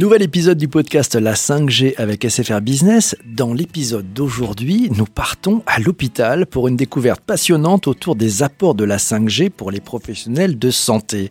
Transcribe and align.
Nouvel 0.00 0.22
épisode 0.22 0.56
du 0.56 0.66
podcast 0.66 1.14
La 1.14 1.34
5G 1.34 1.94
avec 1.98 2.26
SFR 2.26 2.62
Business. 2.62 3.14
Dans 3.26 3.52
l'épisode 3.52 4.14
d'aujourd'hui, 4.14 4.88
nous 4.96 5.04
partons 5.04 5.62
à 5.66 5.78
l'hôpital 5.78 6.46
pour 6.46 6.68
une 6.68 6.76
découverte 6.76 7.20
passionnante 7.20 7.86
autour 7.86 8.16
des 8.16 8.42
apports 8.42 8.74
de 8.74 8.84
la 8.84 8.96
5G 8.96 9.50
pour 9.50 9.70
les 9.70 9.80
professionnels 9.80 10.58
de 10.58 10.70
santé. 10.70 11.28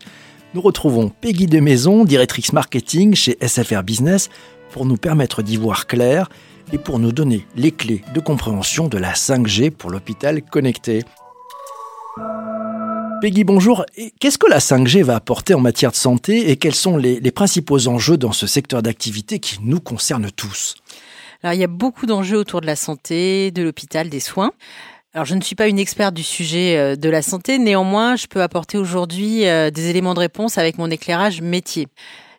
Nous 0.54 0.62
retrouvons 0.62 1.10
Peggy 1.10 1.48
de 1.48 1.60
Maison, 1.60 2.06
directrice 2.06 2.54
marketing 2.54 3.16
chez 3.16 3.40
SFR 3.42 3.82
Business, 3.82 4.30
pour 4.70 4.86
nous 4.86 4.98
permettre 4.98 5.42
d'y 5.42 5.58
voir 5.58 5.88
clair 5.88 6.30
et 6.72 6.78
pour 6.78 7.00
nous 7.00 7.12
donner 7.12 7.48
les 7.56 7.72
clés 7.72 8.04
de 8.14 8.20
compréhension 8.20 8.88
de 8.88 9.00
la 9.00 9.14
5G 9.14 9.72
pour 9.72 9.90
l'hôpital 9.90 10.44
connecté. 10.44 11.06
Peggy, 13.22 13.44
bonjour. 13.44 13.86
Qu'est-ce 14.20 14.38
que 14.38 14.50
la 14.50 14.60
5G 14.60 15.04
va 15.04 15.16
apporter 15.16 15.54
en 15.54 15.60
matière 15.60 15.92
de 15.92 15.98
santé 15.98 16.52
et 16.52 16.56
quels 16.56 16.76
sont 16.76 16.96
les, 16.96 17.20
principaux 17.32 17.88
enjeux 17.90 18.18
dans 18.18 18.32
ce 18.32 18.48
secteur 18.48 18.82
d'activité 18.82 19.40
qui 19.40 19.60
nous 19.62 19.82
concerne 19.82 20.32
tous? 20.32 20.76
Alors, 21.44 21.54
il 21.54 21.60
y 21.60 21.64
a 21.64 21.68
beaucoup 21.68 22.06
d'enjeux 22.06 22.38
autour 22.38 22.62
de 22.62 22.66
la 22.66 22.78
santé, 22.78 23.52
de 23.52 23.62
l'hôpital, 23.62 24.10
des 24.10 24.22
soins. 24.22 24.52
Alors, 25.14 25.26
je 25.26 25.36
ne 25.36 25.42
suis 25.42 25.56
pas 25.56 25.68
une 25.68 25.80
experte 25.80 26.14
du 26.14 26.24
sujet 26.24 26.78
euh, 26.78 26.96
de 26.96 27.10
la 27.10 27.22
santé, 27.22 27.60
néanmoins, 27.60 28.16
je 28.16 28.28
peux 28.28 28.42
apporter 28.42 28.78
aujourd'hui 28.78 29.48
euh, 29.48 29.70
des 29.70 29.90
éléments 29.90 30.14
de 30.14 30.20
réponse 30.20 30.58
avec 30.58 30.78
mon 30.78 30.90
éclairage 30.90 31.42
métier. 31.42 31.88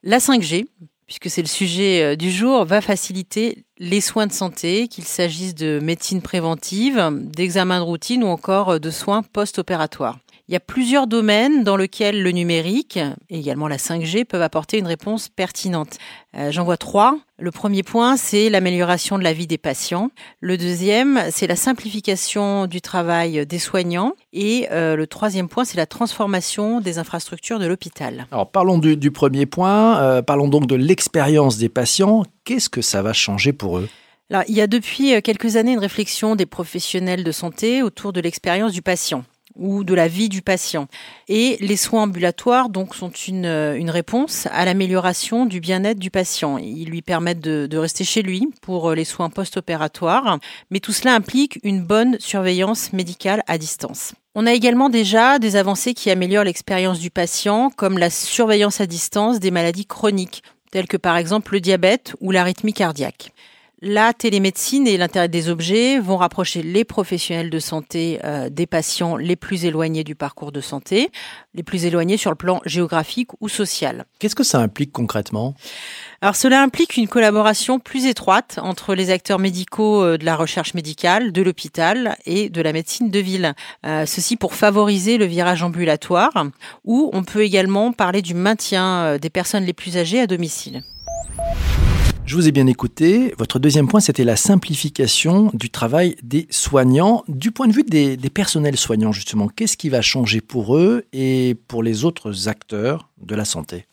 La 0.03 0.19
5G, 0.19 0.67
puisque 1.07 1.29
c'est 1.29 1.43
le 1.43 1.49
sujet 1.49 2.03
euh, 2.03 2.17
du 2.17 2.31
jour, 2.31 2.65
va 2.65 2.81
faciliter 2.81 3.65
les 3.79 4.01
soins 4.01 4.27
de 4.27 4.33
santé, 4.33 4.89
qu'il 4.89 5.05
s'agisse 5.05 5.55
de 5.55 5.79
médecine 5.83 6.23
préventive, 6.23 7.11
d'examens 7.13 7.81
de 7.81 7.85
routine 7.85 8.25
ou 8.25 8.29
encore 8.29 8.81
de 8.81 8.91
soins 8.91 9.23
post-opératoires. 9.23 10.19
Il 10.51 10.55
y 10.55 10.57
a 10.57 10.61
plusieurs 10.61 11.07
domaines 11.07 11.63
dans 11.63 11.77
lesquels 11.77 12.25
le 12.25 12.33
numérique 12.33 12.99
et 13.29 13.39
également 13.39 13.69
la 13.69 13.77
5G 13.77 14.25
peuvent 14.25 14.43
apporter 14.43 14.79
une 14.79 14.87
réponse 14.89 15.29
pertinente. 15.29 15.99
Euh, 16.37 16.51
j'en 16.51 16.65
vois 16.65 16.77
trois. 16.77 17.21
Le 17.39 17.53
premier 17.53 17.85
point, 17.85 18.17
c'est 18.17 18.51
l'amélioration 18.51 19.17
de 19.17 19.23
la 19.23 19.33
vie 19.33 19.47
des 19.47 19.59
patients. 19.59 20.11
Le 20.41 20.59
deuxième, 20.59 21.21
c'est 21.31 21.47
la 21.47 21.55
simplification 21.55 22.67
du 22.67 22.81
travail 22.81 23.47
des 23.47 23.61
soignants. 23.61 24.15
Et 24.33 24.67
euh, 24.73 24.97
le 24.97 25.07
troisième 25.07 25.49
point, 25.49 25.65
c'est 25.65 25.77
la 25.77 25.87
transformation 25.87 26.81
des 26.81 26.99
infrastructures 26.99 27.61
de 27.61 27.67
l'hôpital. 27.67 28.27
Alors 28.33 28.51
parlons 28.51 28.79
du, 28.79 29.11
premier 29.13 29.47
point, 29.47 30.01
euh, 30.01 30.21
parlons 30.21 30.49
donc 30.49 30.67
de 30.67 30.75
l'expérience 30.75 31.59
des 31.59 31.69
patients. 31.69 32.25
Qu'est-ce 32.43 32.69
que 32.69 32.83
ça 32.83 33.03
va 33.03 33.13
changer 33.13 33.53
pour 33.53 33.79
eux? 33.79 33.89
Alors, 34.31 34.43
il 34.49 34.57
y 34.57 34.61
a 34.61 34.67
depuis 34.67 35.23
quelques 35.23 35.55
années 35.55 35.75
une 35.75 35.79
réflexion 35.79 36.35
des 36.35 36.47
professionnels 36.47 37.23
de 37.23 37.31
santé 37.31 37.85
autour 37.85 38.13
de 38.13 38.21
l'expérience 38.21 38.73
du 38.73 38.83
patient 38.83 39.23
ou 39.57 39.85
de 39.85 39.95
la 39.95 40.09
vie 40.09 40.29
du 40.29 40.43
patient. 40.43 40.87
Et 41.29 41.57
les 41.61 41.77
soins 41.77 42.03
ambulatoires 42.03 42.69
donc 42.69 42.95
sont 42.95 43.11
une, 43.11 43.47
une 43.47 43.91
réponse 43.91 44.47
à 44.53 44.65
l'amélioration 44.65 45.47
du 45.47 45.61
bien-être 45.61 45.99
du 45.99 46.11
patient. 46.11 46.59
Ils 46.59 46.89
lui 46.89 47.03
permettent 47.03 47.41
de, 47.41 47.67
de 47.67 47.79
rester 47.79 48.05
chez 48.05 48.23
lui 48.23 48.49
pour 48.63 48.93
les 48.93 49.05
soins 49.05 49.31
post-opératoires, 49.31 50.39
mais 50.71 50.81
tout 50.81 50.93
cela 50.93 51.15
implique 51.15 51.59
une 51.63 51.83
bonne 51.83 52.17
surveillance 52.19 52.93
médicale 52.93 53.43
à 53.47 53.59
distance. 53.59 54.15
On 54.35 54.47
a 54.47 54.53
également 54.53 54.91
déjà 54.91 55.39
des 55.41 55.57
avancées 55.57 55.93
qui 55.93 56.11
améliorent 56.11 56.45
l'expérience 56.45 57.01
du 57.01 57.11
patient, 57.11 57.71
comme 57.71 57.99
la 57.99 58.11
surveillance 58.11 58.81
à 58.81 58.87
distance 58.87 59.41
des 59.41 59.51
maladies 59.51 59.87
chroniques, 59.87 60.45
telles 60.71 60.87
que 60.87 60.97
par 60.97 61.17
exemple 61.17 61.55
le 61.55 61.61
diabète 61.61 62.15
ou 62.21 62.31
l'arythmie 62.31 62.73
cardiaque. 62.73 63.33
La 63.83 64.13
télémédecine 64.13 64.87
et 64.87 64.99
l'intérêt 64.99 65.29
des 65.29 65.49
objets 65.49 65.99
vont 66.01 66.19
rapprocher 66.19 66.63
les 66.63 66.85
professionnels 66.85 67.49
de 67.49 67.59
santé 67.59 68.21
euh, 68.25 68.51
des 68.51 68.67
patients 68.67 69.17
les 69.17 69.37
plus 69.37 69.65
éloignés 69.65 70.05
du 70.05 70.15
parcours 70.15 70.53
de 70.53 70.61
santé, 70.61 71.09
les 71.55 71.63
plus 71.63 71.87
éloignés 71.87 72.19
sur 72.19 72.29
le 72.31 72.37
plan 72.37 72.61
géographique 72.67 73.31
ou 73.41 73.49
social. 73.49 74.05
Qu'est-ce 74.19 74.35
que 74.35 74.45
ça 74.45 74.59
implique 74.59 74.93
concrètement? 74.93 75.55
Alors 76.21 76.37
cela 76.37 76.63
implique 76.63 76.99
une 76.99 77.09
collaboration 77.09 77.79
plus 77.79 78.05
étroite 78.05 78.59
entre 78.63 78.95
les 78.95 79.09
acteurs 79.09 79.39
médicaux 79.39 80.05
euh, 80.05 80.19
de 80.19 80.27
la 80.27 80.37
recherche 80.37 80.75
médicale, 80.75 81.33
de 81.33 81.41
l'hôpital 81.41 82.19
et 82.27 82.51
de 82.51 82.61
la 82.61 82.75
médecine 82.75 83.11
de 83.11 83.19
ville. 83.19 83.55
Euh, 83.87 84.05
ceci 84.05 84.37
pour 84.37 84.53
favoriser 84.53 85.17
le 85.17 85.25
virage 85.25 85.63
ambulatoire, 85.63 86.45
où 86.85 87.09
on 87.15 87.25
peut 87.25 87.45
également 87.45 87.93
parler 87.93 88.21
du 88.21 88.35
maintien 88.35 89.17
des 89.17 89.31
personnes 89.31 89.65
les 89.65 89.73
plus 89.73 89.97
âgées 89.97 90.21
à 90.21 90.27
domicile. 90.27 90.83
Je 92.31 92.37
vous 92.37 92.47
ai 92.47 92.53
bien 92.53 92.69
écouté. 92.69 93.35
Votre 93.39 93.59
deuxième 93.59 93.89
point, 93.89 93.99
c'était 93.99 94.23
la 94.23 94.37
simplification 94.37 95.51
du 95.53 95.69
travail 95.69 96.15
des 96.23 96.47
soignants. 96.51 97.25
Du 97.27 97.51
point 97.51 97.67
de 97.67 97.73
vue 97.73 97.83
des, 97.83 98.17
personnels 98.33 98.77
soignants, 98.77 99.11
justement, 99.11 99.49
qu'est-ce 99.49 99.77
qui 99.77 99.89
va 99.89 100.01
changer 100.01 100.41
pour 100.41 100.77
eux 100.77 101.07
et 101.13 101.57
pour 101.67 101.83
les 101.83 102.05
autres 102.05 102.47
acteurs 102.47 103.09
de 103.21 103.35
la 103.35 103.45
santé? 103.45 103.87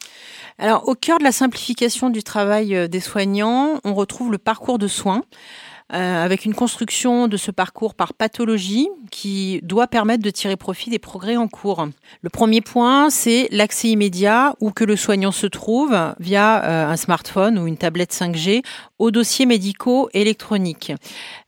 Alors, 0.60 0.88
au 0.88 0.94
cœur 0.94 1.18
de 1.18 1.24
la 1.24 1.32
simplification 1.32 2.12
du 2.12 2.22
travail 2.22 2.76
euh, 2.76 2.88
des 2.88 3.00
soignants, 3.00 3.80
on 3.84 3.96
retrouve 3.96 4.32
le 4.32 4.38
parcours 4.38 4.78
de 4.78 4.88
soins. 4.88 5.24
Euh, 5.94 6.22
avec 6.22 6.44
une 6.44 6.54
construction 6.54 7.30
de 7.30 7.38
ce 7.38 7.50
parcours 7.50 7.96
par 7.96 8.14
pathologie 8.14 8.90
qui 9.10 9.62
doit 9.64 9.88
permettre 9.88 10.22
de 10.22 10.30
tirer 10.30 10.58
profit 10.58 10.90
des 10.90 11.00
progrès 11.00 11.38
en 11.38 11.48
cours. 11.48 11.88
Le 12.22 12.30
premier 12.30 12.60
point, 12.60 13.10
c'est 13.10 13.48
l'accès 13.52 13.88
immédiat 13.88 14.54
où 14.60 14.72
que 14.72 14.84
le 14.84 14.98
soignant 14.98 15.32
se 15.32 15.48
trouve 15.48 15.98
via 16.20 16.62
euh, 16.66 16.88
un 16.88 16.98
smartphone 16.98 17.58
ou 17.58 17.68
une 17.68 17.78
tablette 17.78 18.14
5G 18.14 18.64
aux 19.00 19.12
dossiers 19.12 19.46
médicaux 19.46 20.10
électroniques. 20.14 20.92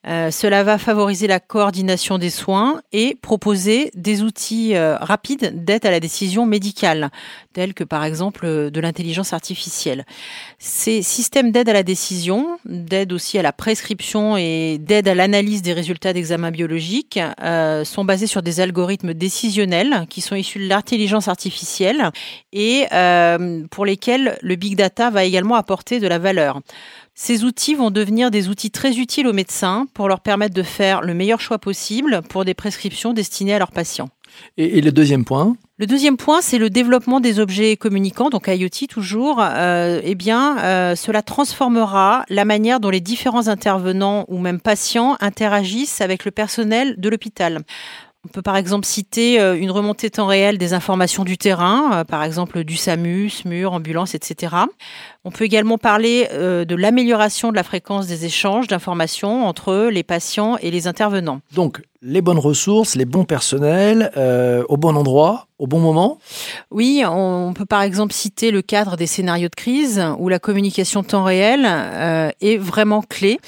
Euh, 0.08 0.32
cela 0.32 0.64
va 0.64 0.78
favoriser 0.78 1.28
la 1.28 1.40
coordination 1.40 2.18
des 2.18 2.30
soins 2.30 2.82
et 2.92 3.16
proposer 3.22 3.92
des 3.96 4.24
outils 4.24 4.78
rapides 4.78 5.64
d'aide 5.64 5.86
à 5.86 5.92
la 5.92 6.00
décision 6.00 6.46
médicale, 6.46 7.10
tels 7.54 7.74
que 7.74 7.84
par 7.84 8.04
exemple 8.04 8.72
de 8.72 8.80
l'intelligence 8.80 9.34
artificielle. 9.34 10.06
Ces 10.58 11.02
systèmes 11.02 11.52
d'aide 11.52 11.70
à 11.70 11.74
la 11.74 11.84
décision, 11.84 12.60
d'aide 12.66 13.14
aussi 13.14 13.38
à 13.38 13.42
la 13.42 13.54
prescription 13.54 14.38
et 14.38 14.78
d'aide 14.80 15.08
à 15.08 15.16
l'analyse 15.16 15.62
des 15.62 15.74
résultats 15.74 16.14
d'examens 16.14 16.52
biologiques 16.52 17.20
euh, 17.42 17.84
sont 17.84 18.06
basés 18.06 18.28
sur 18.28 18.42
des 18.42 18.60
algorithmes 18.60 19.14
décisionnels 19.14 20.06
qui 20.10 20.22
sont 20.22 20.36
issus 20.36 20.60
de 20.60 20.68
l'intelligence 20.68 21.28
artificielle 21.28 22.12
et 22.52 22.86
euh, 22.94 23.66
pour 23.72 23.86
lesquels 23.86 24.38
le 24.42 24.56
big 24.56 24.76
data 24.76 25.10
va 25.10 25.24
également 25.24 25.56
apporter 25.56 26.00
de 26.00 26.08
la 26.08 26.20
valeur. 26.20 26.62
Ces 27.22 27.44
outils 27.44 27.76
vont 27.76 27.92
devenir 27.92 28.32
des 28.32 28.48
outils 28.48 28.72
très 28.72 28.98
utiles 28.98 29.28
aux 29.28 29.34
médecins 29.34 29.88
pour 29.94 30.08
leur 30.08 30.22
permettre 30.22 30.56
de 30.56 30.64
faire 30.64 31.02
le 31.02 31.14
meilleur 31.14 31.42
choix 31.42 31.60
possible 31.60 32.22
pour 32.30 32.46
des 32.46 32.54
prescriptions 32.54 33.12
destinées 33.12 33.56
à 33.56 33.60
leurs 33.60 33.74
patients. 33.74 34.08
Et, 34.56 34.80
le 34.80 34.94
deuxième 34.94 35.26
point 35.26 35.58
le 35.80 35.86
deuxième 35.86 36.16
point, 36.18 36.42
c'est 36.42 36.58
le 36.58 36.70
développement 36.70 37.20
des 37.20 37.40
objets 37.40 37.78
communicants, 37.78 38.30
donc 38.30 38.48
IoT 38.48 38.88
toujours. 38.90 39.40
Euh, 39.42 40.02
eh 40.04 40.16
bien, 40.16 40.60
euh, 40.60 40.96
cela 40.96 41.22
transformera 41.22 42.24
la 42.30 42.46
manière 42.46 42.80
dont 42.80 42.90
les 42.90 43.00
différents 43.00 43.48
intervenants 43.48 44.26
ou 44.28 44.40
même 44.40 44.60
patients 44.60 45.18
interagissent 45.20 46.02
avec 46.02 46.24
le 46.26 46.32
personnel 46.32 46.96
de 46.98 47.10
l'hôpital. 47.10 47.60
On 48.26 48.28
peut 48.28 48.42
par 48.42 48.58
exemple 48.58 48.86
citer 48.86 49.40
euh, 49.40 49.58
une 49.58 49.72
remontée 49.72 50.10
temps 50.10 50.28
réel 50.28 50.58
des 50.58 50.74
informations 50.74 51.24
du 51.24 51.38
terrain, 51.38 52.04
par 52.04 52.24
exemple 52.24 52.66
du 52.66 52.76
SAMU, 52.76 53.30
SMUR, 53.30 53.72
ambulance, 53.72 54.16
etc. 54.16 54.56
On 55.30 55.32
peut 55.32 55.46
également 55.46 55.78
parler 55.78 56.28
de 56.34 56.76
l'amélioration 56.76 57.52
de 57.52 57.56
la 57.56 57.62
fréquence 57.62 58.08
des 58.08 58.26
échanges 58.26 58.66
d'informations 58.68 59.46
entre 59.46 59.88
les 59.92 60.02
patients 60.02 60.58
et 60.58 60.72
les 60.72 60.88
intervenants. 60.88 61.42
Donc, 61.54 61.82
les 62.02 62.22
bonnes 62.22 62.40
ressources, 62.40 62.96
les 62.96 63.06
bons 63.06 63.26
personnels, 63.26 64.12
euh, 64.16 64.64
au 64.70 64.78
bon 64.78 64.96
endroit, 64.96 65.48
au 65.58 65.68
bon 65.68 65.80
moment? 65.80 66.18
Oui, 66.72 67.04
on 67.06 67.54
peut 67.54 67.66
par 67.66 67.82
exemple 67.82 68.14
citer 68.14 68.52
le 68.52 68.62
cadre 68.62 68.96
des 68.96 69.08
scénarios 69.08 69.50
de 69.50 69.56
crise 69.56 70.02
où 70.18 70.30
la 70.30 70.40
communication 70.40 71.04
temps 71.04 71.26
réel 71.26 71.66
euh, 71.66 72.30
est 72.40 72.58
vraiment 72.58 73.02
clé. 73.02 73.40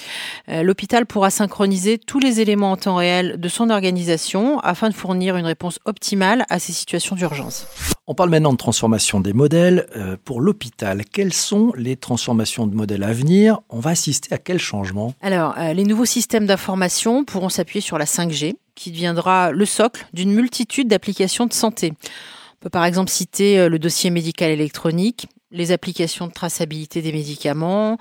Euh, 0.49 0.63
l'hôpital 0.63 1.05
pourra 1.05 1.29
synchroniser 1.29 1.97
tous 1.97 2.19
les 2.19 2.41
éléments 2.41 2.71
en 2.71 2.77
temps 2.77 2.95
réel 2.95 3.39
de 3.39 3.47
son 3.47 3.69
organisation 3.69 4.59
afin 4.59 4.89
de 4.89 4.95
fournir 4.95 5.37
une 5.37 5.45
réponse 5.45 5.79
optimale 5.85 6.45
à 6.49 6.59
ces 6.59 6.73
situations 6.73 7.15
d'urgence. 7.15 7.67
On 8.07 8.15
parle 8.15 8.31
maintenant 8.31 8.51
de 8.51 8.57
transformation 8.57 9.21
des 9.21 9.31
modèles. 9.31 9.87
pour 10.25 10.41
l'hôpital, 10.41 11.03
quelles 11.05 11.33
sont 11.33 11.70
les 11.75 11.95
transformations 11.95 12.67
de 12.67 12.75
modèles 12.75 13.03
à 13.03 13.13
venir 13.13 13.59
On 13.69 13.79
va 13.79 13.91
assister 13.91 14.33
à 14.33 14.37
quel 14.37 14.59
changement? 14.59 15.13
Alors, 15.21 15.55
les 15.73 15.83
nouveaux 15.83 16.05
systèmes 16.05 16.45
d'information 16.45 17.23
pourront 17.23 17.49
s'appuyer 17.49 17.81
sur 17.81 17.97
la 17.97 18.05
5G 18.05 18.53
qui 18.75 18.91
deviendra 18.91 19.51
le 19.51 19.65
socle 19.65 20.07
d'une 20.13 20.33
multitude 20.33 20.87
d'applications 20.87 21.45
de 21.45 21.53
santé. 21.53 21.93
On 21.93 22.59
peut 22.61 22.69
par 22.69 22.85
exemple 22.85 23.09
citer 23.09 23.59
euh, 23.59 23.69
le 23.69 23.79
dossier 23.79 24.09
médical 24.09 24.51
électronique, 24.51 25.27
les 25.51 25.71
applications 25.71 26.27
de 26.27 26.31
traçabilité 26.31 27.01
des 27.01 27.11
médicaments, 27.11 27.97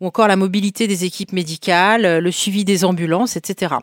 ou 0.00 0.06
encore 0.06 0.26
la 0.26 0.36
mobilité 0.36 0.86
des 0.86 1.04
équipes 1.04 1.32
médicales, 1.32 2.18
le 2.18 2.30
suivi 2.30 2.64
des 2.64 2.84
ambulances, 2.84 3.36
etc. 3.36 3.74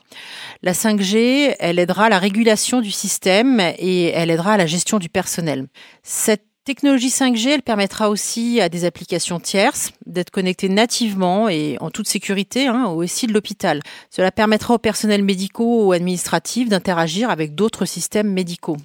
La 0.63 0.71
5G, 0.71 1.55
elle 1.59 1.77
aidera 1.77 2.05
à 2.05 2.09
la 2.09 2.17
régulation 2.17 2.81
du 2.81 2.89
système 2.89 3.59
et 3.77 4.05
elle 4.05 4.31
aidera 4.31 4.53
à 4.53 4.57
la 4.57 4.65
gestion 4.65 4.97
du 4.97 5.07
personnel. 5.07 5.67
Cette 6.01 6.45
Technologie 6.63 7.09
5G, 7.09 7.49
elle 7.49 7.61
permettra 7.63 8.11
aussi 8.11 8.61
à 8.61 8.69
des 8.69 8.85
applications 8.85 9.39
tierces 9.39 9.93
d'être 10.05 10.29
connectées 10.29 10.69
nativement 10.69 11.49
et 11.49 11.75
en 11.79 11.89
toute 11.89 12.07
sécurité 12.07 12.67
hein, 12.67 12.85
au 12.85 13.03
SI 13.07 13.25
de 13.25 13.33
l'hôpital. 13.33 13.81
Cela 14.11 14.31
permettra 14.31 14.75
aux 14.75 14.77
personnels 14.77 15.23
médicaux 15.23 15.87
ou 15.87 15.91
administratifs 15.91 16.69
d'interagir 16.69 17.31
avec 17.31 17.55
d'autres 17.55 17.85
systèmes 17.85 18.31
médicaux. 18.31 18.77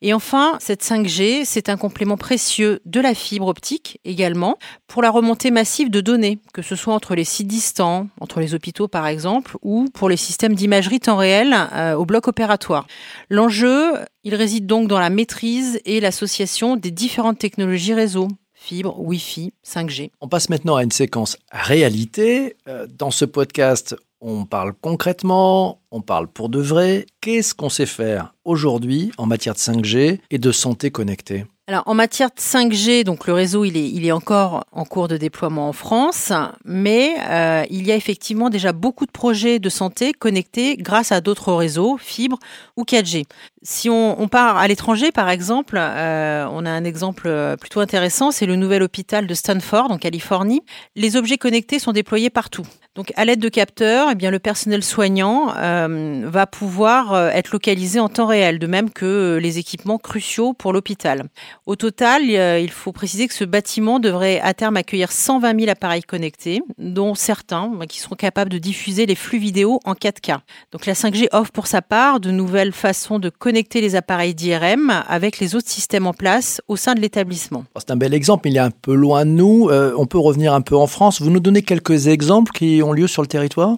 Et 0.00 0.14
enfin, 0.14 0.56
cette 0.58 0.82
5G, 0.82 1.42
c'est 1.44 1.68
un 1.68 1.76
complément 1.76 2.16
précieux 2.16 2.80
de 2.86 2.98
la 2.98 3.12
fibre 3.12 3.48
optique 3.48 4.00
également 4.06 4.56
pour 4.86 5.02
la 5.02 5.10
remontée 5.10 5.50
massive 5.50 5.90
de 5.90 6.00
données, 6.00 6.38
que 6.54 6.62
ce 6.62 6.76
soit 6.76 6.94
entre 6.94 7.14
les 7.14 7.24
sites 7.24 7.46
distants, 7.46 8.08
entre 8.22 8.40
les 8.40 8.54
hôpitaux 8.54 8.88
par 8.88 9.06
exemple, 9.06 9.58
ou 9.60 9.84
pour 9.92 10.08
les 10.08 10.16
systèmes 10.16 10.54
d'imagerie 10.54 11.00
temps 11.00 11.18
réel 11.18 11.54
euh, 11.74 11.92
au 11.92 12.06
bloc 12.06 12.26
opératoire. 12.26 12.86
L'enjeu, 13.28 13.92
il 14.28 14.34
réside 14.34 14.66
donc 14.66 14.88
dans 14.88 14.98
la 14.98 15.08
maîtrise 15.08 15.80
et 15.86 16.00
l'association 16.00 16.76
des 16.76 16.90
différentes 16.90 17.38
technologies 17.38 17.94
réseau, 17.94 18.28
fibre, 18.52 19.00
Wi-Fi, 19.00 19.54
5G. 19.66 20.10
On 20.20 20.28
passe 20.28 20.50
maintenant 20.50 20.76
à 20.76 20.82
une 20.82 20.90
séquence 20.90 21.38
réalité. 21.50 22.56
Euh, 22.68 22.86
dans 22.86 23.10
ce 23.10 23.24
podcast, 23.24 23.96
on 24.20 24.44
parle 24.44 24.74
concrètement, 24.82 25.80
on 25.90 26.02
parle 26.02 26.28
pour 26.28 26.50
de 26.50 26.60
vrai. 26.60 27.06
Qu'est-ce 27.22 27.54
qu'on 27.54 27.70
sait 27.70 27.86
faire 27.86 28.34
aujourd'hui 28.44 29.12
en 29.16 29.24
matière 29.24 29.54
de 29.54 29.60
5G 29.60 30.20
et 30.30 30.38
de 30.38 30.52
santé 30.52 30.90
connectée? 30.90 31.46
Alors 31.68 31.82
en 31.84 31.92
matière 31.92 32.30
de 32.30 32.40
5G, 32.40 33.04
donc 33.04 33.26
le 33.26 33.34
réseau 33.34 33.62
il 33.66 33.76
est, 33.76 33.90
il 33.90 34.06
est 34.06 34.12
encore 34.12 34.64
en 34.72 34.86
cours 34.86 35.06
de 35.06 35.18
déploiement 35.18 35.68
en 35.68 35.74
France, 35.74 36.32
mais 36.64 37.16
euh, 37.28 37.62
il 37.68 37.86
y 37.86 37.92
a 37.92 37.94
effectivement 37.94 38.48
déjà 38.48 38.72
beaucoup 38.72 39.04
de 39.04 39.10
projets 39.10 39.58
de 39.58 39.68
santé 39.68 40.14
connectés 40.14 40.78
grâce 40.78 41.12
à 41.12 41.20
d'autres 41.20 41.52
réseaux, 41.52 41.98
fibres 41.98 42.38
ou 42.78 42.84
4G. 42.84 43.26
Si 43.60 43.90
on, 43.90 44.18
on 44.18 44.28
part 44.28 44.56
à 44.56 44.66
l'étranger, 44.66 45.12
par 45.12 45.28
exemple, 45.28 45.76
euh, 45.78 46.48
on 46.50 46.64
a 46.64 46.70
un 46.70 46.84
exemple 46.84 47.30
plutôt 47.60 47.80
intéressant, 47.80 48.30
c'est 48.30 48.46
le 48.46 48.56
nouvel 48.56 48.82
hôpital 48.82 49.26
de 49.26 49.34
Stanford 49.34 49.90
en 49.90 49.98
Californie. 49.98 50.62
Les 50.96 51.16
objets 51.16 51.36
connectés 51.36 51.78
sont 51.78 51.92
déployés 51.92 52.30
partout. 52.30 52.66
Donc, 52.98 53.12
à 53.14 53.24
l'aide 53.24 53.38
de 53.38 53.48
capteurs, 53.48 54.08
eh 54.10 54.16
bien, 54.16 54.32
le 54.32 54.40
personnel 54.40 54.82
soignant 54.82 55.54
euh, 55.56 56.22
va 56.24 56.48
pouvoir 56.48 57.12
euh, 57.12 57.30
être 57.30 57.52
localisé 57.52 58.00
en 58.00 58.08
temps 58.08 58.26
réel, 58.26 58.58
de 58.58 58.66
même 58.66 58.90
que 58.90 59.38
les 59.40 59.58
équipements 59.58 59.98
cruciaux 59.98 60.52
pour 60.52 60.72
l'hôpital. 60.72 61.22
Au 61.66 61.76
total, 61.76 62.24
il 62.24 62.70
faut 62.72 62.90
préciser 62.90 63.28
que 63.28 63.34
ce 63.34 63.44
bâtiment 63.44 64.00
devrait 64.00 64.40
à 64.40 64.52
terme 64.52 64.76
accueillir 64.76 65.12
120 65.12 65.60
000 65.60 65.70
appareils 65.70 66.02
connectés, 66.02 66.60
dont 66.76 67.14
certains 67.14 67.68
bah, 67.68 67.86
qui 67.86 68.00
seront 68.00 68.16
capables 68.16 68.50
de 68.50 68.58
diffuser 68.58 69.06
les 69.06 69.14
flux 69.14 69.38
vidéo 69.38 69.78
en 69.84 69.92
4K. 69.92 70.38
Donc, 70.72 70.84
la 70.84 70.94
5G 70.94 71.28
offre 71.30 71.52
pour 71.52 71.68
sa 71.68 71.82
part 71.82 72.18
de 72.18 72.32
nouvelles 72.32 72.72
façons 72.72 73.20
de 73.20 73.28
connecter 73.28 73.80
les 73.80 73.94
appareils 73.94 74.34
d'IRM 74.34 75.04
avec 75.06 75.38
les 75.38 75.54
autres 75.54 75.70
systèmes 75.70 76.08
en 76.08 76.14
place 76.14 76.60
au 76.66 76.74
sein 76.74 76.96
de 76.96 77.00
l'établissement. 77.00 77.62
C'est 77.78 77.92
un 77.92 77.96
bel 77.96 78.12
exemple, 78.12 78.42
mais 78.46 78.50
il 78.50 78.56
est 78.56 78.58
un 78.58 78.72
peu 78.72 78.94
loin 78.94 79.24
de 79.24 79.30
nous. 79.30 79.68
Euh, 79.70 79.92
on 79.96 80.06
peut 80.06 80.18
revenir 80.18 80.52
un 80.52 80.62
peu 80.62 80.74
en 80.74 80.88
France. 80.88 81.22
Vous 81.22 81.30
nous 81.30 81.38
donnez 81.38 81.62
quelques 81.62 82.08
exemples 82.08 82.50
qui 82.50 82.80
ont 82.82 82.87
lieu 82.92 83.06
sur 83.06 83.22
le 83.22 83.28
territoire? 83.28 83.76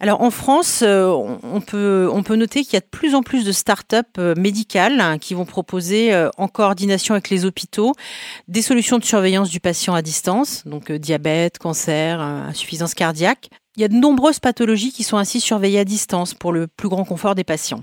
Alors 0.00 0.20
en 0.22 0.30
France, 0.30 0.82
euh, 0.82 1.06
on 1.42 1.60
peut, 1.60 2.10
on 2.12 2.22
peut 2.22 2.34
noter 2.34 2.64
qu'il 2.64 2.74
y 2.74 2.76
a 2.76 2.80
de 2.80 2.86
plus 2.90 3.14
en 3.14 3.22
plus 3.22 3.44
de 3.44 3.52
start-up 3.52 4.06
euh, 4.18 4.34
médicales 4.36 5.00
hein, 5.00 5.18
qui 5.18 5.34
vont 5.34 5.44
proposer 5.44 6.12
euh, 6.12 6.30
en 6.36 6.48
coordination 6.48 7.14
avec 7.14 7.30
les 7.30 7.44
hôpitaux 7.44 7.92
des 8.48 8.60
solutions 8.60 8.98
de 8.98 9.04
surveillance 9.04 9.50
du 9.50 9.60
patient 9.60 9.94
à 9.94 10.02
distance, 10.02 10.66
donc 10.66 10.90
diabète, 10.90 11.58
cancer, 11.58 12.20
insuffisance 12.20 12.94
cardiaque. 12.94 13.48
Il 13.76 13.80
y 13.80 13.84
a 13.84 13.88
de 13.88 13.94
nombreuses 13.94 14.40
pathologies 14.40 14.92
qui 14.92 15.04
sont 15.04 15.16
ainsi 15.16 15.40
surveillées 15.40 15.80
à 15.80 15.84
distance 15.84 16.34
pour 16.34 16.52
le 16.52 16.66
plus 16.66 16.88
grand 16.88 17.04
confort 17.04 17.34
des 17.34 17.42
patients. 17.42 17.82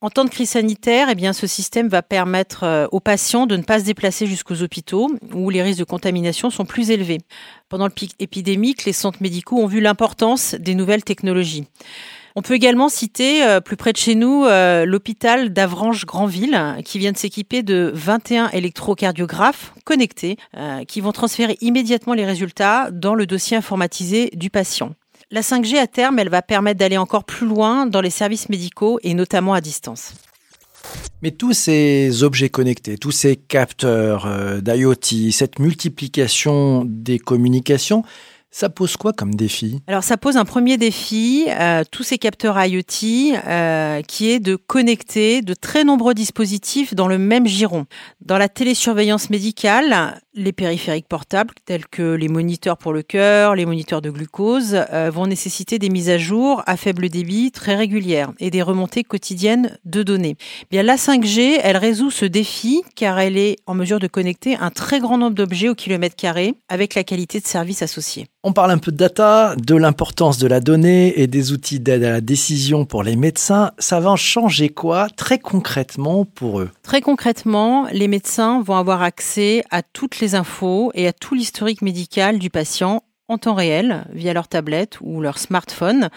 En 0.00 0.10
temps 0.10 0.24
de 0.24 0.30
crise 0.30 0.50
sanitaire, 0.50 1.08
eh 1.10 1.16
bien, 1.16 1.32
ce 1.32 1.48
système 1.48 1.88
va 1.88 2.02
permettre 2.02 2.62
euh, 2.62 2.86
aux 2.92 3.00
patients 3.00 3.46
de 3.46 3.56
ne 3.56 3.64
pas 3.64 3.80
se 3.80 3.84
déplacer 3.84 4.28
jusqu'aux 4.28 4.62
hôpitaux 4.62 5.10
où 5.34 5.50
les 5.50 5.60
risques 5.60 5.80
de 5.80 5.84
contamination 5.84 6.50
sont 6.50 6.64
plus 6.64 6.92
élevés. 6.92 7.18
Pendant 7.68 7.86
le 7.86 7.92
pic 7.92 8.14
épidémique, 8.20 8.84
les 8.84 8.92
centres 8.92 9.20
médicaux 9.20 9.56
ont 9.56 9.66
vu 9.66 9.80
l'importance 9.80 10.54
des 10.54 10.76
nouvelles 10.76 11.02
technologies. 11.02 11.64
On 12.36 12.42
peut 12.42 12.54
également 12.54 12.88
citer 12.88 13.42
euh, 13.42 13.60
plus 13.60 13.76
près 13.76 13.92
de 13.92 13.96
chez 13.96 14.14
nous 14.14 14.44
euh, 14.44 14.84
l'hôpital 14.86 15.52
d'Avranches-Granville 15.52 16.76
qui 16.84 17.00
vient 17.00 17.10
de 17.10 17.18
s'équiper 17.18 17.64
de 17.64 17.90
21 17.92 18.50
électrocardiographes 18.50 19.74
connectés 19.84 20.36
qui 20.86 21.00
vont 21.00 21.12
transférer 21.12 21.56
immédiatement 21.60 22.14
les 22.14 22.24
résultats 22.24 22.90
dans 22.92 23.14
le 23.14 23.26
dossier 23.26 23.56
informatisé 23.56 24.30
du 24.34 24.50
patient. 24.50 24.94
La 25.30 25.42
5G 25.42 25.76
à 25.76 25.86
terme, 25.86 26.18
elle 26.18 26.30
va 26.30 26.40
permettre 26.40 26.78
d'aller 26.78 26.96
encore 26.96 27.24
plus 27.24 27.46
loin 27.46 27.84
dans 27.84 28.00
les 28.00 28.08
services 28.08 28.48
médicaux 28.48 28.98
et 29.02 29.12
notamment 29.12 29.52
à 29.52 29.60
distance. 29.60 30.14
Mais 31.20 31.32
tous 31.32 31.52
ces 31.52 32.22
objets 32.22 32.48
connectés, 32.48 32.96
tous 32.96 33.10
ces 33.10 33.36
capteurs 33.36 34.24
euh, 34.24 34.62
d'IoT, 34.62 35.30
cette 35.30 35.58
multiplication 35.58 36.86
des 36.86 37.18
communications, 37.18 38.04
ça 38.50 38.70
pose 38.70 38.96
quoi 38.96 39.12
comme 39.12 39.34
défi? 39.34 39.80
Alors 39.86 40.02
ça 40.02 40.16
pose 40.16 40.38
un 40.38 40.46
premier 40.46 40.78
défi, 40.78 41.46
euh, 41.48 41.82
tous 41.90 42.02
ces 42.02 42.16
capteurs 42.16 42.58
IoT, 42.64 43.36
euh, 43.46 44.00
qui 44.02 44.30
est 44.30 44.40
de 44.40 44.56
connecter 44.56 45.42
de 45.42 45.52
très 45.52 45.84
nombreux 45.84 46.14
dispositifs 46.14 46.94
dans 46.94 47.08
le 47.08 47.18
même 47.18 47.46
giron. 47.46 47.84
Dans 48.24 48.38
la 48.38 48.48
télésurveillance 48.48 49.28
médicale, 49.28 50.22
les 50.38 50.52
périphériques 50.52 51.08
portables, 51.08 51.52
tels 51.64 51.86
que 51.86 52.14
les 52.14 52.28
moniteurs 52.28 52.78
pour 52.78 52.92
le 52.92 53.02
cœur, 53.02 53.56
les 53.56 53.66
moniteurs 53.66 54.00
de 54.00 54.10
glucose, 54.10 54.84
euh, 54.92 55.10
vont 55.12 55.26
nécessiter 55.26 55.78
des 55.78 55.90
mises 55.90 56.08
à 56.08 56.16
jour 56.16 56.62
à 56.66 56.76
faible 56.76 57.08
débit 57.08 57.50
très 57.50 57.74
régulières 57.74 58.32
et 58.38 58.50
des 58.50 58.62
remontées 58.62 59.02
quotidiennes 59.02 59.76
de 59.84 60.02
données. 60.02 60.36
Bien, 60.70 60.82
la 60.82 60.96
5G, 60.96 61.58
elle 61.62 61.76
résout 61.76 62.10
ce 62.10 62.24
défi 62.24 62.82
car 62.94 63.18
elle 63.18 63.36
est 63.36 63.56
en 63.66 63.74
mesure 63.74 63.98
de 63.98 64.06
connecter 64.06 64.56
un 64.56 64.70
très 64.70 65.00
grand 65.00 65.18
nombre 65.18 65.34
d'objets 65.34 65.68
au 65.68 65.74
kilomètre 65.74 66.16
carré 66.16 66.54
avec 66.68 66.94
la 66.94 67.02
qualité 67.02 67.40
de 67.40 67.46
service 67.46 67.82
associée. 67.82 68.26
On 68.44 68.52
parle 68.52 68.70
un 68.70 68.78
peu 68.78 68.92
de 68.92 68.96
data, 68.96 69.56
de 69.56 69.74
l'importance 69.74 70.38
de 70.38 70.46
la 70.46 70.60
donnée 70.60 71.20
et 71.20 71.26
des 71.26 71.50
outils 71.50 71.80
d'aide 71.80 72.04
à 72.04 72.10
la 72.10 72.20
décision 72.20 72.84
pour 72.84 73.02
les 73.02 73.16
médecins. 73.16 73.72
Ça 73.78 73.98
va 73.98 74.10
en 74.10 74.16
changer 74.16 74.68
quoi 74.68 75.08
très 75.16 75.40
concrètement 75.40 76.24
pour 76.24 76.60
eux? 76.60 76.70
Très 76.84 77.00
concrètement, 77.00 77.88
les 77.92 78.06
médecins 78.06 78.62
vont 78.62 78.76
avoir 78.76 79.02
accès 79.02 79.64
à 79.70 79.82
toutes 79.82 80.20
les 80.20 80.27
infos 80.34 80.90
et 80.94 81.06
à 81.06 81.12
tout 81.12 81.34
l'historique 81.34 81.82
médical 81.82 82.38
du 82.38 82.50
patient 82.50 83.02
en 83.28 83.38
temps 83.38 83.54
réel 83.54 84.06
via 84.12 84.32
leur 84.32 84.48
tablette 84.48 84.98
ou 85.00 85.20
leur 85.20 85.38
smartphone 85.38 86.08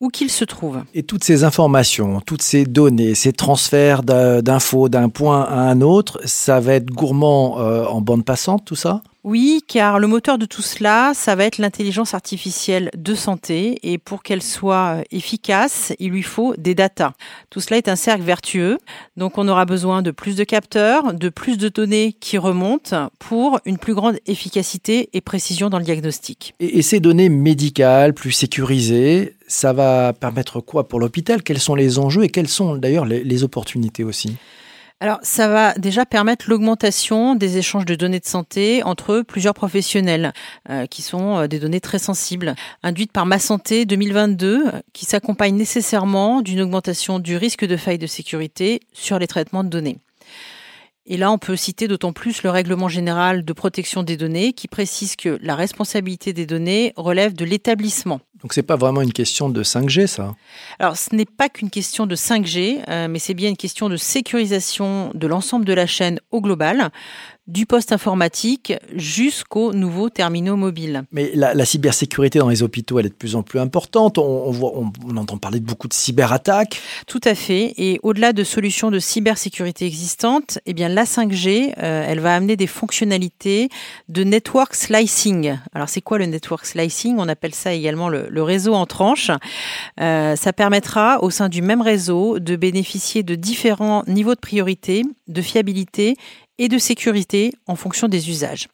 où 0.00 0.08
qu'ils 0.08 0.30
se 0.30 0.44
trouvent. 0.44 0.82
Et 0.94 1.02
toutes 1.04 1.24
ces 1.24 1.44
informations, 1.44 2.20
toutes 2.20 2.42
ces 2.42 2.66
données, 2.66 3.14
ces 3.14 3.32
transferts 3.32 4.02
d'infos 4.02 4.88
d'un 4.88 5.08
point 5.08 5.42
à 5.42 5.60
un 5.60 5.80
autre, 5.80 6.20
ça 6.24 6.60
va 6.60 6.74
être 6.74 6.90
gourmand 6.90 7.60
euh, 7.60 7.86
en 7.86 8.00
bande 8.00 8.24
passante, 8.24 8.64
tout 8.64 8.76
ça? 8.76 9.02
Oui, 9.26 9.60
car 9.66 9.98
le 9.98 10.06
moteur 10.06 10.38
de 10.38 10.46
tout 10.46 10.62
cela, 10.62 11.10
ça 11.12 11.34
va 11.34 11.46
être 11.46 11.58
l'intelligence 11.58 12.14
artificielle 12.14 12.90
de 12.96 13.16
santé 13.16 13.76
et 13.82 13.98
pour 13.98 14.22
qu'elle 14.22 14.40
soit 14.40 14.98
euh, 14.98 15.02
efficace, 15.10 15.92
il 15.98 16.12
lui 16.12 16.22
faut 16.22 16.54
des 16.58 16.76
datas. 16.76 17.12
Tout 17.50 17.58
cela 17.58 17.76
est 17.76 17.88
un 17.88 17.96
cercle 17.96 18.22
vertueux, 18.22 18.78
donc 19.16 19.36
on 19.36 19.48
aura 19.48 19.64
besoin 19.64 20.00
de 20.00 20.12
plus 20.12 20.36
de 20.36 20.44
capteurs, 20.44 21.12
de 21.12 21.28
plus 21.28 21.58
de 21.58 21.68
données 21.68 22.14
qui 22.20 22.38
remontent 22.38 23.10
pour 23.18 23.58
une 23.64 23.78
plus 23.78 23.94
grande 23.94 24.16
efficacité 24.28 25.10
et 25.12 25.20
précision 25.20 25.70
dans 25.70 25.78
le 25.78 25.84
diagnostic. 25.84 26.54
Et, 26.60 26.82
ces 26.82 27.00
données 27.00 27.28
médicales 27.28 28.14
plus 28.14 28.30
sécurisées, 28.30 29.34
ça 29.48 29.72
va 29.72 30.12
permettre 30.12 30.60
quoi 30.60 30.86
pour 30.86 31.00
l'hôpital? 31.00 31.42
Quels 31.42 31.58
sont 31.58 31.74
les 31.74 31.98
enjeux 31.98 32.22
et 32.22 32.28
quelles 32.28 32.46
sont 32.46 32.76
d'ailleurs 32.76 33.04
les 33.06 33.42
opportunités 33.42 34.04
aussi? 34.04 34.36
Alors, 34.98 35.18
ça 35.20 35.46
va 35.48 35.74
déjà 35.74 36.06
permettre 36.06 36.48
l'augmentation 36.48 37.34
des 37.34 37.58
échanges 37.58 37.84
de 37.84 37.94
données 37.94 38.18
de 38.18 38.24
santé 38.24 38.82
entre 38.82 39.20
plusieurs 39.20 39.52
professionnels, 39.52 40.32
euh, 40.70 40.86
qui 40.86 41.02
sont 41.02 41.36
euh, 41.36 41.46
des 41.48 41.58
données 41.58 41.82
très 41.82 41.98
sensibles, 41.98 42.54
induites 42.82 43.12
par 43.12 43.26
Ma 43.26 43.38
Santé 43.38 43.84
2022, 43.84 44.72
qui 44.94 45.04
s'accompagne 45.04 45.54
nécessairement 45.54 46.40
d'une 46.40 46.62
augmentation 46.62 47.18
du 47.18 47.36
risque 47.36 47.66
de 47.66 47.76
faille 47.76 47.98
de 47.98 48.06
sécurité 48.06 48.80
sur 48.94 49.18
les 49.18 49.26
traitements 49.26 49.64
de 49.64 49.68
données. 49.68 49.98
Et 51.04 51.18
là, 51.18 51.30
on 51.30 51.36
peut 51.36 51.56
citer 51.56 51.88
d'autant 51.88 52.14
plus 52.14 52.42
le 52.42 52.48
règlement 52.48 52.88
général 52.88 53.44
de 53.44 53.52
protection 53.52 54.02
des 54.02 54.16
données 54.16 54.54
qui 54.54 54.66
précise 54.66 55.14
que 55.14 55.38
la 55.42 55.54
responsabilité 55.54 56.32
des 56.32 56.46
données 56.46 56.94
relève 56.96 57.34
de 57.34 57.44
l'établissement. 57.44 58.20
Donc 58.42 58.52
c'est 58.52 58.62
pas 58.62 58.76
vraiment 58.76 59.00
une 59.00 59.12
question 59.12 59.48
de 59.48 59.62
5G, 59.62 60.06
ça. 60.06 60.34
Alors 60.78 60.96
ce 60.96 61.14
n'est 61.14 61.24
pas 61.24 61.48
qu'une 61.48 61.70
question 61.70 62.06
de 62.06 62.14
5G, 62.14 62.82
euh, 62.88 63.08
mais 63.08 63.18
c'est 63.18 63.34
bien 63.34 63.48
une 63.48 63.56
question 63.56 63.88
de 63.88 63.96
sécurisation 63.96 65.10
de 65.14 65.26
l'ensemble 65.26 65.64
de 65.64 65.72
la 65.72 65.86
chaîne 65.86 66.20
au 66.30 66.40
global 66.40 66.90
du 67.46 67.64
poste 67.64 67.92
informatique 67.92 68.74
jusqu'aux 68.94 69.72
nouveaux 69.72 70.10
terminaux 70.10 70.56
mobiles. 70.56 71.04
Mais 71.12 71.30
la, 71.34 71.64
cybersécurité 71.64 72.38
dans 72.38 72.48
les 72.48 72.62
hôpitaux, 72.62 72.98
elle 72.98 73.06
est 73.06 73.10
de 73.10 73.14
plus 73.14 73.36
en 73.36 73.42
plus 73.42 73.60
importante. 73.60 74.18
On, 74.18 74.50
voit, 74.50 74.72
on, 74.74 75.16
entend 75.16 75.38
parler 75.38 75.60
de 75.60 75.64
beaucoup 75.64 75.86
de 75.86 75.94
cyberattaques. 75.94 76.80
Tout 77.06 77.20
à 77.24 77.34
fait. 77.34 77.74
Et 77.76 78.00
au-delà 78.02 78.32
de 78.32 78.42
solutions 78.42 78.90
de 78.90 78.98
cybersécurité 78.98 79.86
existantes, 79.86 80.58
eh 80.66 80.74
bien 80.74 80.88
la 80.88 81.04
5G, 81.04 81.74
euh, 81.78 82.04
elle 82.06 82.20
va 82.20 82.34
amener 82.34 82.56
des 82.56 82.66
fonctionnalités 82.66 83.68
de 84.08 84.24
network 84.24 84.74
slicing. 84.74 85.56
Alors 85.72 85.88
c'est 85.88 86.00
quoi 86.00 86.18
le 86.18 86.26
network 86.26 86.66
slicing? 86.66 87.16
On 87.18 87.28
appelle 87.28 87.54
ça 87.54 87.72
également 87.72 88.08
le, 88.08 88.42
réseau 88.42 88.74
en 88.74 88.86
tranches. 88.86 89.30
Euh, 90.00 90.36
ça 90.36 90.52
permettra 90.52 91.22
au 91.22 91.30
sein 91.30 91.48
du 91.48 91.62
même 91.62 91.80
réseau 91.80 92.38
de 92.38 92.54
bénéficier 92.54 93.22
de 93.22 93.34
différents 93.34 94.04
niveaux 94.06 94.34
de 94.34 94.40
priorité, 94.40 95.02
de 95.26 95.42
fiabilité 95.42 96.16
et 96.58 96.68
de 96.68 96.78
sécurité 96.78 97.52
en 97.66 97.76
fonction 97.76 98.08
des 98.08 98.30
usages. 98.30 98.68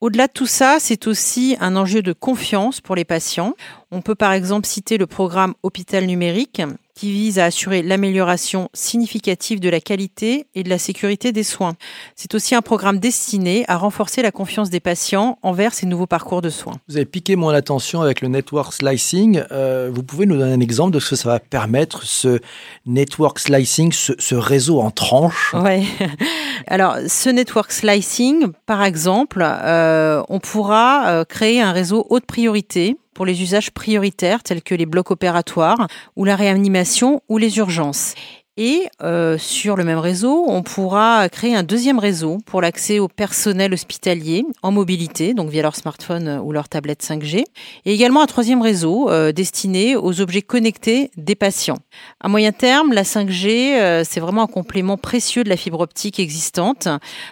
Au-delà 0.00 0.28
de 0.28 0.32
tout 0.32 0.46
ça, 0.46 0.78
c'est 0.80 1.06
aussi 1.06 1.56
un 1.60 1.76
enjeu 1.76 2.00
de 2.00 2.14
confiance 2.14 2.80
pour 2.80 2.96
les 2.96 3.04
patients. 3.04 3.54
On 3.90 4.00
peut 4.00 4.14
par 4.14 4.32
exemple 4.32 4.66
citer 4.66 4.96
le 4.96 5.06
programme 5.06 5.54
Hôpital 5.62 6.06
numérique 6.06 6.62
qui 7.00 7.12
vise 7.12 7.38
à 7.38 7.46
assurer 7.46 7.80
l'amélioration 7.80 8.68
significative 8.74 9.58
de 9.58 9.70
la 9.70 9.80
qualité 9.80 10.48
et 10.54 10.62
de 10.62 10.68
la 10.68 10.76
sécurité 10.76 11.32
des 11.32 11.44
soins. 11.44 11.72
C'est 12.14 12.34
aussi 12.34 12.54
un 12.54 12.60
programme 12.60 12.98
destiné 12.98 13.64
à 13.68 13.78
renforcer 13.78 14.20
la 14.20 14.30
confiance 14.30 14.68
des 14.68 14.80
patients 14.80 15.38
envers 15.40 15.72
ces 15.72 15.86
nouveaux 15.86 16.06
parcours 16.06 16.42
de 16.42 16.50
soins. 16.50 16.74
Vous 16.90 16.96
avez 16.96 17.06
piqué 17.06 17.36
mon 17.36 17.48
attention 17.48 18.02
avec 18.02 18.20
le 18.20 18.28
network 18.28 18.74
slicing. 18.74 19.42
Euh, 19.50 19.90
vous 19.90 20.02
pouvez 20.02 20.26
nous 20.26 20.36
donner 20.36 20.52
un 20.52 20.60
exemple 20.60 20.92
de 20.92 21.00
ce 21.00 21.08
que 21.08 21.16
ça 21.16 21.30
va 21.30 21.40
permettre, 21.40 22.04
ce 22.04 22.38
network 22.84 23.38
slicing, 23.38 23.92
ce, 23.92 24.12
ce 24.18 24.34
réseau 24.34 24.82
en 24.82 24.90
tranches? 24.90 25.54
Oui. 25.54 25.88
Alors, 26.66 26.98
ce 27.08 27.30
network 27.30 27.72
slicing, 27.72 28.48
par 28.66 28.82
exemple, 28.82 29.42
euh, 29.42 30.22
on 30.28 30.38
pourra 30.38 31.08
euh, 31.08 31.24
créer 31.24 31.62
un 31.62 31.72
réseau 31.72 32.06
haute 32.10 32.26
priorité 32.26 32.98
pour 33.14 33.26
les 33.26 33.42
usages 33.42 33.70
prioritaires 33.70 34.42
tels 34.42 34.62
que 34.62 34.74
les 34.74 34.86
blocs 34.86 35.10
opératoires 35.10 35.88
ou 36.16 36.24
la 36.24 36.36
réanimation 36.36 37.22
ou 37.28 37.38
les 37.38 37.58
urgences. 37.58 38.14
Et 38.62 38.90
euh, 39.02 39.38
sur 39.38 39.74
le 39.74 39.84
même 39.84 39.96
réseau, 39.96 40.44
on 40.46 40.62
pourra 40.62 41.30
créer 41.30 41.54
un 41.54 41.62
deuxième 41.62 41.98
réseau 41.98 42.36
pour 42.44 42.60
l'accès 42.60 42.98
au 42.98 43.08
personnel 43.08 43.72
hospitalier 43.72 44.44
en 44.62 44.70
mobilité, 44.70 45.32
donc 45.32 45.48
via 45.48 45.62
leur 45.62 45.74
smartphone 45.74 46.38
ou 46.44 46.52
leur 46.52 46.68
tablette 46.68 47.02
5G, 47.02 47.42
et 47.86 47.94
également 47.94 48.20
un 48.20 48.26
troisième 48.26 48.60
réseau 48.60 49.08
euh, 49.08 49.32
destiné 49.32 49.96
aux 49.96 50.20
objets 50.20 50.42
connectés 50.42 51.10
des 51.16 51.36
patients. 51.36 51.78
À 52.20 52.28
moyen 52.28 52.52
terme, 52.52 52.92
la 52.92 53.04
5G, 53.04 53.78
euh, 53.80 54.04
c'est 54.06 54.20
vraiment 54.20 54.42
un 54.42 54.46
complément 54.46 54.98
précieux 54.98 55.42
de 55.42 55.48
la 55.48 55.56
fibre 55.56 55.80
optique 55.80 56.20
existante 56.20 56.86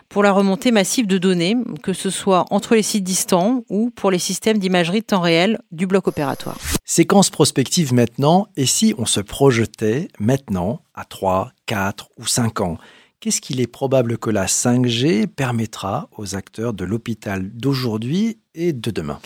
pour 0.08 0.22
la 0.22 0.32
remontée 0.32 0.70
massive 0.70 1.06
de 1.06 1.18
données, 1.18 1.56
que 1.82 1.92
ce 1.92 2.08
soit 2.08 2.46
entre 2.48 2.74
les 2.74 2.82
sites 2.82 3.04
distants 3.04 3.64
ou 3.68 3.90
pour 3.90 4.10
les 4.10 4.18
systèmes 4.18 4.56
d'imagerie 4.56 5.00
de 5.00 5.04
temps 5.04 5.20
réel 5.20 5.58
du 5.72 5.86
bloc 5.86 6.08
opératoire. 6.08 6.56
Séquence 6.86 7.28
prospective 7.28 7.92
maintenant, 7.92 8.46
et 8.56 8.64
si 8.64 8.94
on 8.96 9.04
se 9.04 9.20
projetait 9.20 10.08
maintenant 10.18 10.80
à 10.98 11.04
3, 11.04 11.52
4 11.66 12.10
ou 12.18 12.26
5 12.26 12.60
ans 12.60 12.78
Qu'est-ce 13.20 13.40
qu'il 13.40 13.60
est 13.60 13.66
probable 13.66 14.16
que 14.16 14.30
la 14.30 14.46
5G 14.46 15.26
permettra 15.26 16.08
aux 16.16 16.36
acteurs 16.36 16.72
de 16.72 16.84
l'hôpital 16.84 17.50
d'aujourd'hui 17.52 18.38
et 18.54 18.72
de 18.72 18.90
demain? 18.92 19.18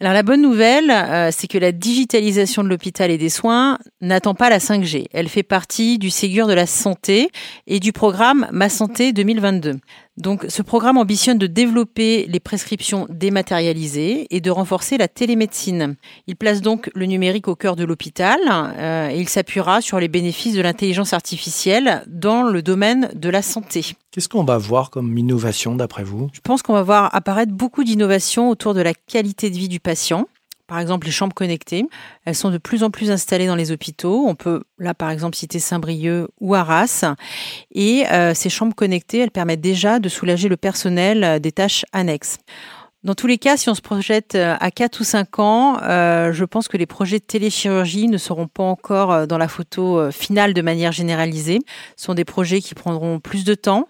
Alors 0.00 0.12
la 0.12 0.22
bonne 0.22 0.42
nouvelle, 0.42 0.90
euh, 0.90 1.30
c'est 1.32 1.46
que 1.46 1.58
la 1.58 1.72
digitalisation 1.72 2.62
de 2.62 2.68
l'hôpital 2.68 3.10
et 3.10 3.18
des 3.18 3.28
soins 3.28 3.78
n'attend 4.00 4.34
pas 4.34 4.50
la 4.50 4.58
5G. 4.58 5.06
Elle 5.12 5.28
fait 5.28 5.42
partie 5.42 5.98
du 5.98 6.10
Ségur 6.10 6.46
de 6.46 6.52
la 6.52 6.66
santé 6.66 7.28
et 7.66 7.80
du 7.80 7.92
programme 7.92 8.46
Ma 8.52 8.68
Santé 8.68 9.12
2022. 9.12 9.78
Donc, 10.16 10.46
ce 10.48 10.62
programme 10.62 10.96
ambitionne 10.96 11.38
de 11.38 11.48
développer 11.48 12.26
les 12.28 12.38
prescriptions 12.38 13.06
dématérialisées 13.10 14.28
et 14.30 14.40
de 14.40 14.50
renforcer 14.50 14.96
la 14.96 15.08
télémédecine. 15.08 15.96
Il 16.28 16.36
place 16.36 16.60
donc 16.60 16.88
le 16.94 17.06
numérique 17.06 17.48
au 17.48 17.56
cœur 17.56 17.74
de 17.74 17.84
l'hôpital 17.84 18.38
euh, 18.48 19.08
et 19.08 19.18
il 19.18 19.28
s'appuiera 19.28 19.80
sur 19.80 19.98
les 19.98 20.06
bénéfices 20.06 20.54
de 20.54 20.60
l'intelligence 20.60 21.12
artificielle 21.12 22.04
dans 22.06 22.44
le 22.44 22.62
domaine 22.62 23.10
de 23.14 23.28
la 23.28 23.42
santé. 23.42 23.96
Qu'est-ce 24.12 24.28
qu'on 24.28 24.44
va 24.44 24.56
voir 24.56 24.90
comme 24.90 25.18
innovation 25.18 25.74
d'après 25.74 26.04
vous? 26.04 26.30
Je 26.32 26.40
pense 26.40 26.62
qu'on 26.62 26.74
va 26.74 26.82
voir 26.82 27.12
apparaître 27.14 27.52
beaucoup 27.52 27.82
d'innovations 27.82 28.50
autour 28.50 28.74
de 28.74 28.82
la 28.82 28.94
qualité 28.94 29.50
de 29.50 29.56
vie 29.56 29.68
du 29.68 29.80
patient 29.80 30.28
par 30.66 30.78
exemple 30.78 31.06
les 31.06 31.12
chambres 31.12 31.34
connectées. 31.34 31.84
Elles 32.24 32.34
sont 32.34 32.50
de 32.50 32.58
plus 32.58 32.82
en 32.82 32.90
plus 32.90 33.10
installées 33.10 33.46
dans 33.46 33.56
les 33.56 33.72
hôpitaux. 33.72 34.24
On 34.26 34.34
peut 34.34 34.62
là 34.78 34.94
par 34.94 35.10
exemple 35.10 35.36
citer 35.36 35.58
Saint-Brieuc 35.58 36.28
ou 36.40 36.54
Arras. 36.54 37.04
Et 37.74 38.06
euh, 38.10 38.34
ces 38.34 38.50
chambres 38.50 38.74
connectées, 38.74 39.18
elles 39.18 39.30
permettent 39.30 39.60
déjà 39.60 39.98
de 39.98 40.08
soulager 40.08 40.48
le 40.48 40.56
personnel 40.56 41.24
euh, 41.24 41.38
des 41.38 41.52
tâches 41.52 41.84
annexes. 41.92 42.38
Dans 43.04 43.14
tous 43.14 43.26
les 43.26 43.36
cas, 43.36 43.58
si 43.58 43.68
on 43.68 43.74
se 43.74 43.82
projette 43.82 44.34
euh, 44.34 44.56
à 44.60 44.70
4 44.70 45.00
ou 45.00 45.04
5 45.04 45.38
ans, 45.38 45.76
euh, 45.82 46.32
je 46.32 46.42
pense 46.46 46.68
que 46.68 46.78
les 46.78 46.86
projets 46.86 47.18
de 47.18 47.24
téléchirurgie 47.24 48.08
ne 48.08 48.16
seront 48.16 48.48
pas 48.48 48.62
encore 48.62 49.12
euh, 49.12 49.26
dans 49.26 49.36
la 49.36 49.46
photo 49.46 50.10
finale 50.10 50.54
de 50.54 50.62
manière 50.62 50.90
généralisée. 50.90 51.58
Ce 51.96 52.06
sont 52.06 52.14
des 52.14 52.24
projets 52.24 52.62
qui 52.62 52.74
prendront 52.74 53.20
plus 53.20 53.44
de 53.44 53.54
temps, 53.54 53.88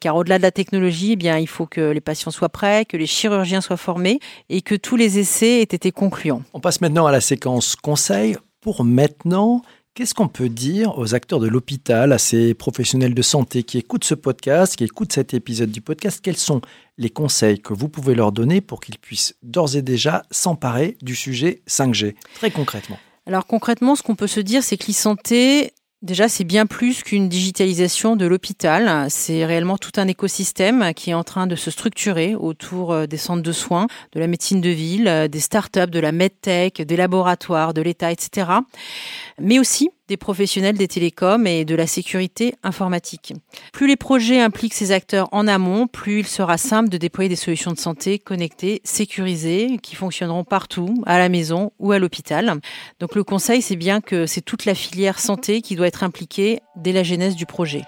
car 0.00 0.16
au-delà 0.16 0.38
de 0.38 0.42
la 0.42 0.50
technologie, 0.50 1.12
eh 1.12 1.16
bien, 1.16 1.36
il 1.36 1.46
faut 1.46 1.66
que 1.66 1.90
les 1.90 2.00
patients 2.00 2.30
soient 2.30 2.48
prêts, 2.48 2.86
que 2.86 2.96
les 2.96 3.06
chirurgiens 3.06 3.60
soient 3.60 3.76
formés 3.76 4.18
et 4.48 4.62
que 4.62 4.74
tous 4.74 4.96
les 4.96 5.18
essais 5.18 5.60
aient 5.60 5.62
été 5.62 5.92
concluants. 5.92 6.42
On 6.54 6.60
passe 6.60 6.80
maintenant 6.80 7.06
à 7.06 7.12
la 7.12 7.20
séquence 7.20 7.76
conseil. 7.76 8.36
Pour 8.60 8.82
maintenant, 8.82 9.62
Qu'est-ce 9.98 10.14
qu'on 10.14 10.28
peut 10.28 10.48
dire 10.48 10.96
aux 10.96 11.16
acteurs 11.16 11.40
de 11.40 11.48
l'hôpital, 11.48 12.12
à 12.12 12.18
ces 12.18 12.54
professionnels 12.54 13.14
de 13.14 13.22
santé 13.22 13.64
qui 13.64 13.78
écoutent 13.78 14.04
ce 14.04 14.14
podcast, 14.14 14.76
qui 14.76 14.84
écoutent 14.84 15.12
cet 15.12 15.34
épisode 15.34 15.72
du 15.72 15.80
podcast? 15.80 16.20
Quels 16.22 16.36
sont 16.36 16.60
les 16.98 17.10
conseils 17.10 17.58
que 17.58 17.74
vous 17.74 17.88
pouvez 17.88 18.14
leur 18.14 18.30
donner 18.30 18.60
pour 18.60 18.78
qu'ils 18.78 18.96
puissent 18.96 19.34
d'ores 19.42 19.74
et 19.74 19.82
déjà 19.82 20.22
s'emparer 20.30 20.96
du 21.02 21.16
sujet 21.16 21.62
5G, 21.68 22.14
très 22.36 22.52
concrètement. 22.52 22.96
Alors 23.26 23.44
concrètement, 23.44 23.96
ce 23.96 24.04
qu'on 24.04 24.14
peut 24.14 24.28
se 24.28 24.38
dire, 24.38 24.62
c'est 24.62 24.76
que 24.76 24.86
l'e-santé 24.86 25.72
Déjà, 26.00 26.28
c'est 26.28 26.44
bien 26.44 26.66
plus 26.66 27.02
qu'une 27.02 27.28
digitalisation 27.28 28.14
de 28.14 28.24
l'hôpital. 28.24 29.10
C'est 29.10 29.44
réellement 29.44 29.76
tout 29.78 29.90
un 29.96 30.06
écosystème 30.06 30.94
qui 30.94 31.10
est 31.10 31.14
en 31.14 31.24
train 31.24 31.48
de 31.48 31.56
se 31.56 31.72
structurer 31.72 32.36
autour 32.36 32.92
euh, 32.92 33.06
des 33.06 33.16
centres 33.16 33.42
de 33.42 33.50
soins, 33.50 33.88
de 34.12 34.20
la 34.20 34.28
médecine 34.28 34.60
de 34.60 34.68
ville, 34.68 35.08
euh, 35.08 35.26
des 35.26 35.40
startups, 35.40 35.90
de 35.90 35.98
la 35.98 36.12
medtech, 36.12 36.80
des 36.82 36.96
laboratoires, 36.96 37.74
de 37.74 37.82
l'État, 37.82 38.12
etc. 38.12 38.48
Mais 39.40 39.58
aussi 39.58 39.90
des 40.08 40.16
professionnels 40.16 40.76
des 40.76 40.88
télécoms 40.88 41.46
et 41.46 41.64
de 41.64 41.74
la 41.74 41.86
sécurité 41.86 42.54
informatique. 42.62 43.34
Plus 43.72 43.86
les 43.86 43.96
projets 43.96 44.40
impliquent 44.40 44.74
ces 44.74 44.92
acteurs 44.92 45.28
en 45.32 45.46
amont, 45.46 45.86
plus 45.86 46.20
il 46.20 46.26
sera 46.26 46.58
simple 46.58 46.88
de 46.88 46.96
déployer 46.96 47.28
des 47.28 47.36
solutions 47.36 47.72
de 47.72 47.78
santé 47.78 48.18
connectées, 48.18 48.80
sécurisées, 48.84 49.78
qui 49.82 49.94
fonctionneront 49.94 50.44
partout, 50.44 51.02
à 51.06 51.18
la 51.18 51.28
maison 51.28 51.72
ou 51.78 51.92
à 51.92 51.98
l'hôpital. 51.98 52.60
Donc 53.00 53.14
le 53.14 53.24
conseil, 53.24 53.62
c'est 53.62 53.76
bien 53.76 54.00
que 54.00 54.26
c'est 54.26 54.40
toute 54.40 54.64
la 54.64 54.74
filière 54.74 55.20
santé 55.20 55.60
qui 55.60 55.76
doit 55.76 55.86
être 55.86 56.02
impliquée 56.02 56.60
dès 56.76 56.92
la 56.92 57.02
genèse 57.02 57.36
du 57.36 57.46
projet. 57.46 57.82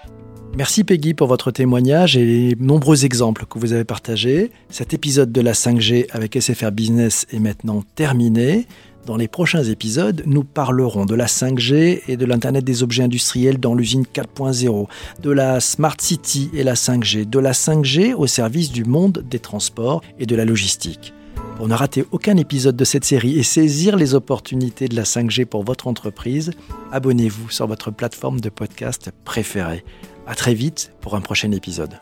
Merci 0.57 0.83
Peggy 0.83 1.13
pour 1.13 1.27
votre 1.27 1.49
témoignage 1.51 2.17
et 2.17 2.25
les 2.25 2.55
nombreux 2.59 3.05
exemples 3.05 3.45
que 3.45 3.57
vous 3.57 3.71
avez 3.71 3.85
partagés. 3.85 4.51
Cet 4.69 4.93
épisode 4.93 5.31
de 5.31 5.39
la 5.39 5.53
5G 5.53 6.07
avec 6.11 6.35
SFR 6.39 6.71
Business 6.71 7.25
est 7.31 7.39
maintenant 7.39 7.83
terminé. 7.95 8.67
Dans 9.05 9.17
les 9.17 9.27
prochains 9.27 9.63
épisodes, 9.63 10.21
nous 10.27 10.43
parlerons 10.43 11.05
de 11.05 11.15
la 11.15 11.25
5G 11.25 12.01
et 12.07 12.17
de 12.17 12.25
l'Internet 12.25 12.63
des 12.63 12.83
objets 12.83 13.03
industriels 13.03 13.59
dans 13.59 13.73
l'usine 13.73 14.03
4.0, 14.03 14.87
de 15.21 15.31
la 15.31 15.59
Smart 15.59 15.97
City 15.99 16.51
et 16.53 16.63
la 16.63 16.75
5G, 16.75 17.27
de 17.27 17.39
la 17.39 17.53
5G 17.53 18.13
au 18.13 18.27
service 18.27 18.71
du 18.71 18.85
monde 18.85 19.25
des 19.27 19.39
transports 19.39 20.01
et 20.19 20.27
de 20.27 20.35
la 20.35 20.45
logistique. 20.45 21.13
Pour 21.57 21.67
ne 21.67 21.73
rater 21.73 22.05
aucun 22.11 22.37
épisode 22.37 22.75
de 22.75 22.85
cette 22.85 23.05
série 23.05 23.39
et 23.39 23.43
saisir 23.43 23.95
les 23.95 24.13
opportunités 24.13 24.87
de 24.87 24.95
la 24.95 25.03
5G 25.03 25.45
pour 25.45 25.63
votre 25.63 25.87
entreprise, 25.87 26.51
abonnez-vous 26.91 27.49
sur 27.49 27.65
votre 27.67 27.91
plateforme 27.91 28.39
de 28.39 28.49
podcast 28.49 29.11
préférée. 29.25 29.83
À 30.27 30.35
très 30.35 30.53
vite 30.53 30.93
pour 31.01 31.15
un 31.15 31.21
prochain 31.21 31.51
épisode. 31.51 31.99